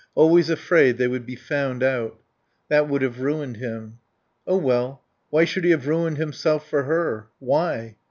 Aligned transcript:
Always 0.15 0.49
afraid 0.49 0.97
they 0.97 1.07
would 1.07 1.27
be 1.27 1.35
found 1.35 1.83
out. 1.83 2.19
That 2.69 2.89
would 2.89 3.03
have 3.03 3.21
ruined 3.21 3.57
him. 3.57 3.99
Oh 4.47 4.57
well 4.57 5.03
why 5.29 5.45
should 5.45 5.63
he 5.63 5.69
have 5.69 5.87
ruined 5.87 6.17
himself 6.17 6.67
for 6.67 6.85
her? 6.85 7.27
Why? 7.37 7.97